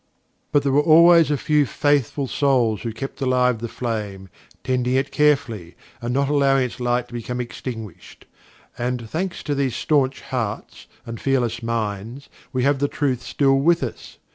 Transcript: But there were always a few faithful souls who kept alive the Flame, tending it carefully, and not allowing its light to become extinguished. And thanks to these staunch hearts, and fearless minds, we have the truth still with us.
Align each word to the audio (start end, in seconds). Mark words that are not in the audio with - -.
But 0.51 0.63
there 0.63 0.71
were 0.71 0.81
always 0.81 1.29
a 1.29 1.37
few 1.37 1.67
faithful 1.67 2.25
souls 2.25 2.81
who 2.81 2.91
kept 2.91 3.21
alive 3.21 3.59
the 3.59 3.67
Flame, 3.67 4.29
tending 4.63 4.95
it 4.95 5.11
carefully, 5.11 5.75
and 6.01 6.11
not 6.11 6.27
allowing 6.27 6.63
its 6.63 6.79
light 6.79 7.09
to 7.09 7.13
become 7.13 7.39
extinguished. 7.39 8.25
And 8.79 9.07
thanks 9.07 9.43
to 9.43 9.53
these 9.53 9.75
staunch 9.75 10.21
hearts, 10.21 10.87
and 11.05 11.21
fearless 11.21 11.61
minds, 11.61 12.29
we 12.51 12.63
have 12.63 12.79
the 12.79 12.87
truth 12.87 13.21
still 13.21 13.59
with 13.59 13.83
us. 13.83 14.17